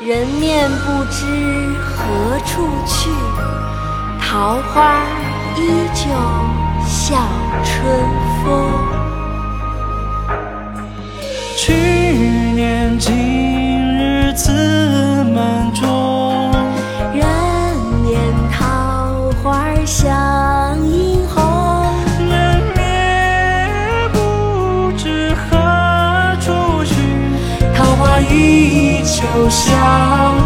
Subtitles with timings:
[0.00, 1.24] 人面不知
[1.80, 3.08] 何处去，
[4.20, 5.04] 桃花
[5.56, 5.60] 依
[5.94, 6.10] 旧
[6.84, 7.14] 笑
[7.64, 7.74] 春
[8.42, 8.44] 风。
[11.56, 13.14] 去年今
[13.96, 14.52] 日此
[29.32, 30.43] 就像，